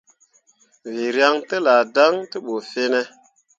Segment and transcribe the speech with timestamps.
[0.91, 3.01] Wǝ ryaŋ tellah dan te ɓu fine?